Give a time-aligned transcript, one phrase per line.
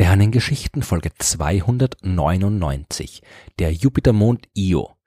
[0.00, 3.20] Sternengeschichten Folge 299.
[3.58, 4.97] Der Jupitermond Io.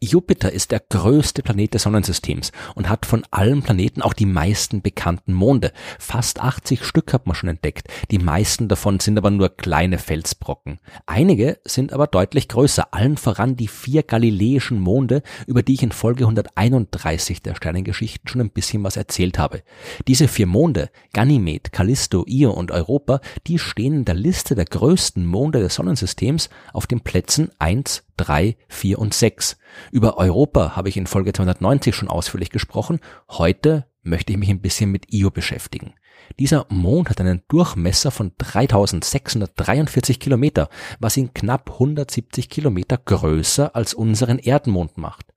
[0.00, 4.80] Jupiter ist der größte Planet des Sonnensystems und hat von allen Planeten auch die meisten
[4.80, 5.72] bekannten Monde.
[5.98, 7.88] Fast 80 Stück hat man schon entdeckt.
[8.12, 10.78] Die meisten davon sind aber nur kleine Felsbrocken.
[11.06, 15.90] Einige sind aber deutlich größer, allen voran die vier galiläischen Monde, über die ich in
[15.90, 19.64] Folge 131 der Sternengeschichten schon ein bisschen was erzählt habe.
[20.06, 25.26] Diese vier Monde, Ganymed, Callisto, Io und Europa, die stehen in der Liste der größten
[25.26, 29.56] Monde des Sonnensystems auf den Plätzen 1, 3, 4 und 6.
[29.90, 33.00] Über Europa habe ich in Folge 290 schon ausführlich gesprochen.
[33.30, 35.94] Heute möchte ich mich ein bisschen mit Io beschäftigen.
[36.38, 43.94] Dieser Mond hat einen Durchmesser von 3643 Kilometer, was ihn knapp 170 Kilometer größer als
[43.94, 45.32] unseren Erdmond macht.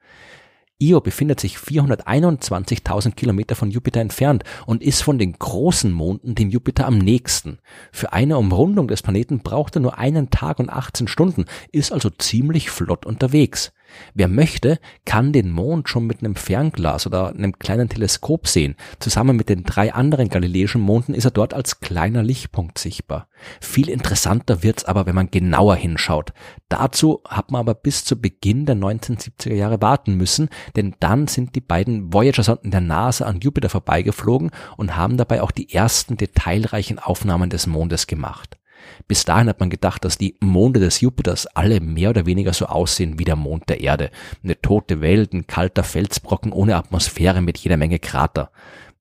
[0.81, 6.49] Io befindet sich 421.000 Kilometer von Jupiter entfernt und ist von den großen Monden dem
[6.49, 7.59] Jupiter am nächsten.
[7.91, 12.09] Für eine Umrundung des Planeten braucht er nur einen Tag und 18 Stunden, ist also
[12.09, 13.71] ziemlich flott unterwegs.
[14.13, 18.75] Wer möchte, kann den Mond schon mit einem Fernglas oder einem kleinen Teleskop sehen.
[18.99, 23.27] Zusammen mit den drei anderen galiläischen Monden ist er dort als kleiner Lichtpunkt sichtbar.
[23.59, 26.33] Viel interessanter wird's aber, wenn man genauer hinschaut.
[26.69, 31.55] Dazu hat man aber bis zu Beginn der 1970er Jahre warten müssen, denn dann sind
[31.55, 36.99] die beiden Voyager-Sonden der NASA an Jupiter vorbeigeflogen und haben dabei auch die ersten detailreichen
[36.99, 38.60] Aufnahmen des Mondes gemacht.
[39.07, 42.65] Bis dahin hat man gedacht, dass die Monde des Jupiters alle mehr oder weniger so
[42.65, 44.11] aussehen wie der Mond der Erde.
[44.43, 48.51] Eine tote Welt, ein kalter Felsbrocken ohne Atmosphäre mit jeder Menge Krater.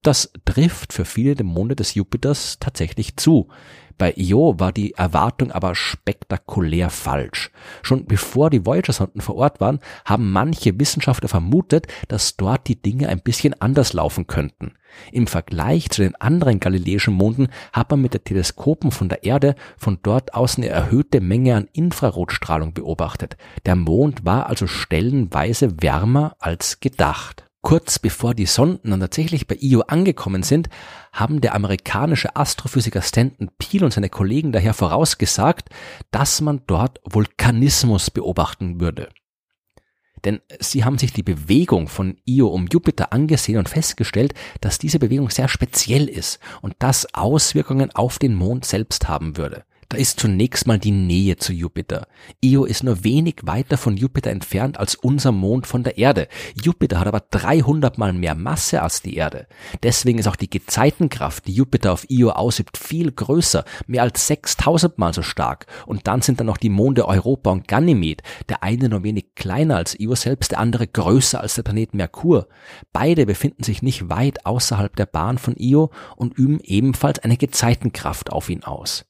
[0.03, 3.49] Das trifft für viele der Monde des Jupiters tatsächlich zu.
[4.01, 7.51] Bei Io war die Erwartung aber spektakulär falsch.
[7.83, 13.11] Schon bevor die Voyager-Sonden vor Ort waren, haben manche Wissenschaftler vermutet, dass dort die Dinge
[13.11, 14.73] ein bisschen anders laufen könnten.
[15.13, 19.55] Im Vergleich zu den anderen galiläischen Monden hat man mit den Teleskopen von der Erde
[19.77, 23.37] von dort aus eine erhöhte Menge an Infrarotstrahlung beobachtet.
[23.67, 27.50] Der Mond war also stellenweise wärmer als gedacht.
[27.63, 30.71] Kurz bevor die Sonden dann tatsächlich bei Io angekommen sind,
[31.13, 35.69] haben der amerikanische Astrophysiker Stanton Peel und seine Kollegen daher vorausgesagt,
[36.11, 39.11] dass man dort Vulkanismus beobachten würde.
[40.25, 44.99] Denn sie haben sich die Bewegung von Io um Jupiter angesehen und festgestellt, dass diese
[44.99, 49.65] Bewegung sehr speziell ist und das Auswirkungen auf den Mond selbst haben würde.
[49.91, 52.07] Da ist zunächst mal die Nähe zu Jupiter.
[52.41, 56.29] Io ist nur wenig weiter von Jupiter entfernt als unser Mond von der Erde.
[56.63, 59.49] Jupiter hat aber 300 mal mehr Masse als die Erde.
[59.83, 64.97] Deswegen ist auch die Gezeitenkraft, die Jupiter auf Io ausübt, viel größer, mehr als 6000
[64.97, 65.67] mal so stark.
[65.87, 69.75] Und dann sind da noch die Monde Europa und Ganymed, der eine nur wenig kleiner
[69.75, 72.47] als Io selbst, der andere größer als der Planet Merkur.
[72.93, 78.31] Beide befinden sich nicht weit außerhalb der Bahn von Io und üben ebenfalls eine Gezeitenkraft
[78.31, 79.10] auf ihn aus.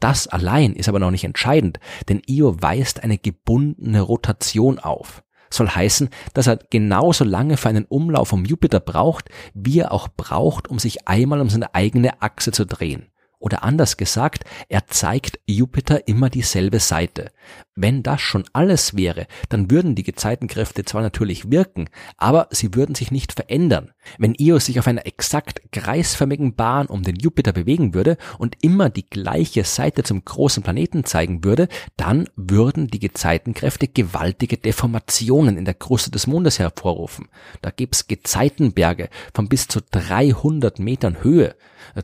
[0.00, 5.24] Das allein ist aber noch nicht entscheidend, denn Io weist eine gebundene Rotation auf.
[5.50, 10.08] Soll heißen, dass er genauso lange für einen Umlauf um Jupiter braucht, wie er auch
[10.08, 13.10] braucht, um sich einmal um seine eigene Achse zu drehen.
[13.40, 17.30] Oder anders gesagt, er zeigt Jupiter immer dieselbe Seite.
[17.76, 22.96] Wenn das schon alles wäre, dann würden die Gezeitenkräfte zwar natürlich wirken, aber sie würden
[22.96, 23.92] sich nicht verändern.
[24.18, 28.90] Wenn Io sich auf einer exakt kreisförmigen Bahn um den Jupiter bewegen würde und immer
[28.90, 35.64] die gleiche Seite zum großen Planeten zeigen würde, dann würden die Gezeitenkräfte gewaltige Deformationen in
[35.64, 37.28] der Kruste des Mondes hervorrufen.
[37.62, 41.54] Da gibt's Gezeitenberge von bis zu 300 Metern Höhe.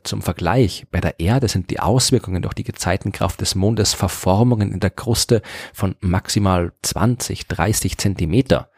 [0.04, 4.80] Zum Vergleich, bei der Erde sind die Auswirkungen durch die Gezeitenkraft des Mondes Verformungen in
[4.80, 5.42] der Kruste
[5.72, 8.70] von maximal 20, 30 Zentimeter.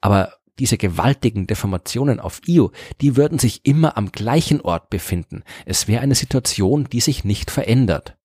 [0.00, 5.44] Aber diese gewaltigen Deformationen auf Io, die würden sich immer am gleichen Ort befinden.
[5.66, 8.16] Es wäre eine Situation, die sich nicht verändert.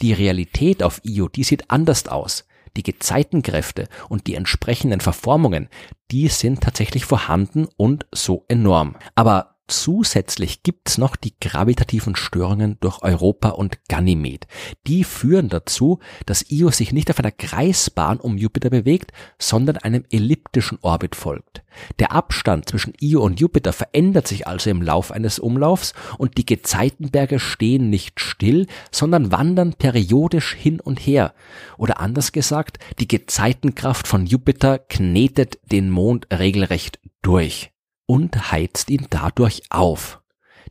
[0.00, 2.44] Die Realität auf Io, die sieht anders aus.
[2.76, 5.68] Die Gezeitenkräfte und die entsprechenden Verformungen,
[6.10, 8.96] die sind tatsächlich vorhanden und so enorm.
[9.14, 14.46] Aber Zusätzlich gibt's noch die gravitativen Störungen durch Europa und Ganymed.
[14.86, 20.06] Die führen dazu, dass Io sich nicht auf einer Kreisbahn um Jupiter bewegt, sondern einem
[20.10, 21.62] elliptischen Orbit folgt.
[21.98, 26.46] Der Abstand zwischen Io und Jupiter verändert sich also im Lauf eines Umlaufs und die
[26.46, 31.34] Gezeitenberge stehen nicht still, sondern wandern periodisch hin und her.
[31.76, 37.70] Oder anders gesagt, die Gezeitenkraft von Jupiter knetet den Mond regelrecht durch
[38.08, 40.20] und heizt ihn dadurch auf.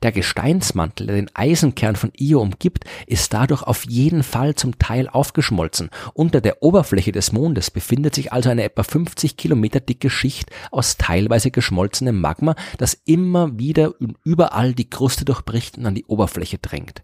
[0.03, 5.07] Der Gesteinsmantel, der den Eisenkern von Io umgibt, ist dadurch auf jeden Fall zum Teil
[5.07, 5.89] aufgeschmolzen.
[6.13, 10.97] Unter der Oberfläche des Mondes befindet sich also eine etwa 50 Kilometer dicke Schicht aus
[10.97, 16.57] teilweise geschmolzenem Magma, das immer wieder und überall die Kruste durchbricht und an die Oberfläche
[16.57, 17.03] drängt.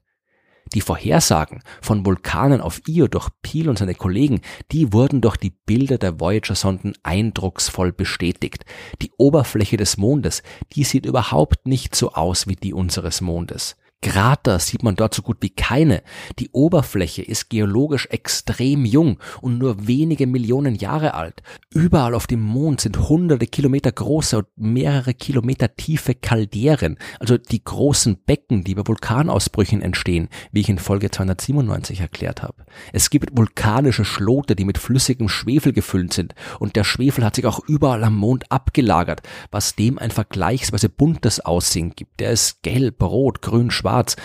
[0.74, 4.42] Die Vorhersagen von Vulkanen auf Io durch Peel und seine Kollegen,
[4.72, 8.66] die wurden durch die Bilder der Voyager-Sonden eindrucksvoll bestätigt.
[9.02, 10.42] Die Oberfläche des Mondes,
[10.74, 13.76] die sieht überhaupt nicht so aus wie die unseres Mondes.
[14.04, 16.04] Krater sieht man dort so gut wie keine.
[16.38, 21.42] Die Oberfläche ist geologisch extrem jung und nur wenige Millionen Jahre alt.
[21.74, 27.64] Überall auf dem Mond sind hunderte Kilometer große und mehrere Kilometer tiefe Kalderen, also die
[27.64, 32.66] großen Becken, die bei Vulkanausbrüchen entstehen, wie ich in Folge 297 erklärt habe.
[32.92, 37.46] Es gibt vulkanische Schlote, die mit flüssigem Schwefel gefüllt sind und der Schwefel hat sich
[37.46, 42.20] auch überall am Mond abgelagert, was dem ein vergleichsweise buntes Aussehen gibt.
[42.20, 44.16] Der ist gelb, rot, grün, schwarz schwarz,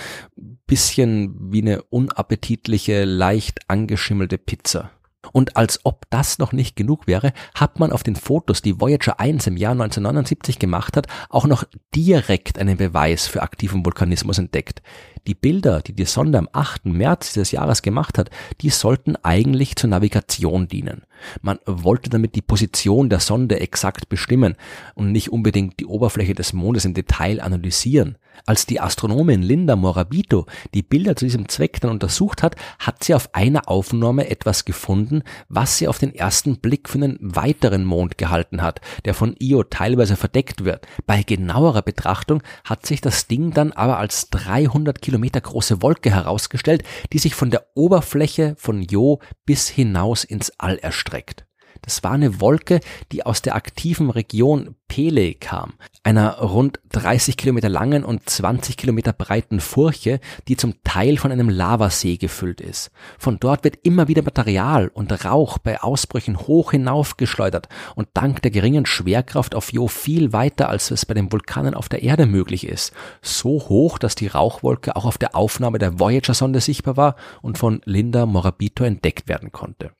[0.66, 4.90] bisschen wie eine unappetitliche, leicht angeschimmelte Pizza.
[5.32, 9.20] Und als ob das noch nicht genug wäre, hat man auf den Fotos, die Voyager
[9.20, 14.80] 1 im Jahr 1979 gemacht hat, auch noch direkt einen Beweis für aktiven Vulkanismus entdeckt.
[15.26, 16.86] Die Bilder, die die Sonde am 8.
[16.86, 18.30] März dieses Jahres gemacht hat,
[18.60, 21.02] die sollten eigentlich zur Navigation dienen.
[21.42, 24.54] Man wollte damit die Position der Sonde exakt bestimmen
[24.94, 28.16] und nicht unbedingt die Oberfläche des Mondes im Detail analysieren.
[28.46, 33.14] Als die Astronomin Linda Morabito die Bilder zu diesem Zweck dann untersucht hat, hat sie
[33.14, 38.16] auf einer Aufnahme etwas gefunden, was sie auf den ersten Blick für einen weiteren Mond
[38.16, 40.86] gehalten hat, der von Io teilweise verdeckt wird.
[41.06, 46.82] Bei genauerer Betrachtung hat sich das Ding dann aber als 300 Kilometer große Wolke herausgestellt,
[47.14, 51.47] die sich von der Oberfläche von Io bis hinaus ins All erstreckt.
[51.82, 52.80] Das war eine Wolke,
[53.12, 59.12] die aus der aktiven Region Pele kam, einer rund 30 Kilometer langen und 20 Kilometer
[59.12, 62.90] breiten Furche, die zum Teil von einem Lavasee gefüllt ist.
[63.18, 68.50] Von dort wird immer wieder Material und Rauch bei Ausbrüchen hoch hinaufgeschleudert und dank der
[68.50, 72.66] geringen Schwerkraft auf Jo viel weiter, als es bei den Vulkanen auf der Erde möglich
[72.66, 72.92] ist.
[73.20, 77.82] So hoch, dass die Rauchwolke auch auf der Aufnahme der Voyager-Sonde sichtbar war und von
[77.84, 79.92] Linda Morabito entdeckt werden konnte.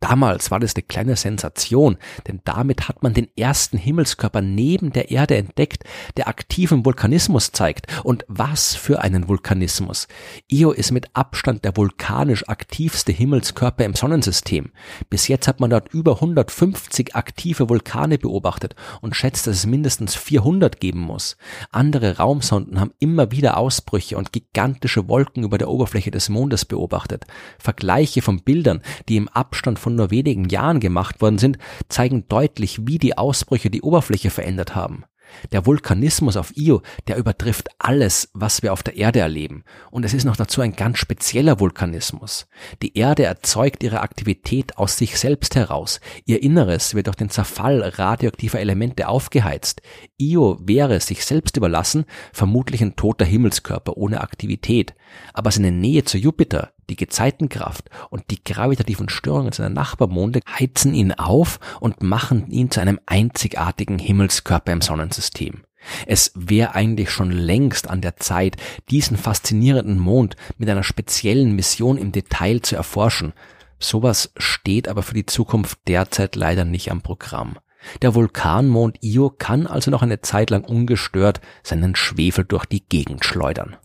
[0.00, 1.96] Damals war das eine kleine Sensation,
[2.26, 5.84] denn damit hat man den ersten Himmelskörper neben der Erde entdeckt,
[6.16, 7.86] der aktiven Vulkanismus zeigt.
[8.04, 10.08] Und was für einen Vulkanismus.
[10.48, 14.72] Io ist mit Abstand der vulkanisch aktivste Himmelskörper im Sonnensystem.
[15.08, 20.14] Bis jetzt hat man dort über 150 aktive Vulkane beobachtet und schätzt, dass es mindestens
[20.14, 21.36] 400 geben muss.
[21.70, 27.24] Andere Raumsonden haben immer wieder Ausbrüche und gigantische Wolken über der Oberfläche des Mondes beobachtet.
[27.58, 31.58] Vergleiche von Bildern, die im Abstand Abstand von nur wenigen Jahren gemacht worden sind,
[31.88, 35.04] zeigen deutlich, wie die Ausbrüche die Oberfläche verändert haben.
[35.52, 39.62] Der Vulkanismus auf Io, der übertrifft alles, was wir auf der Erde erleben.
[39.92, 42.48] Und es ist noch dazu ein ganz spezieller Vulkanismus.
[42.82, 46.00] Die Erde erzeugt ihre Aktivität aus sich selbst heraus.
[46.24, 49.82] Ihr Inneres wird durch den Zerfall radioaktiver Elemente aufgeheizt.
[50.18, 54.94] Io wäre sich selbst überlassen, vermutlich ein toter Himmelskörper ohne Aktivität.
[55.32, 61.12] Aber seine Nähe zu Jupiter, die Gezeitenkraft und die gravitativen Störungen seiner Nachbarmonde heizen ihn
[61.12, 65.62] auf und machen ihn zu einem einzigartigen Himmelskörper im Sonnensystem.
[66.06, 68.56] Es wäre eigentlich schon längst an der Zeit,
[68.90, 73.32] diesen faszinierenden Mond mit einer speziellen Mission im Detail zu erforschen.
[73.78, 77.58] Sowas steht aber für die Zukunft derzeit leider nicht am Programm.
[78.02, 83.24] Der Vulkanmond Io kann also noch eine Zeit lang ungestört seinen Schwefel durch die Gegend
[83.24, 83.76] schleudern.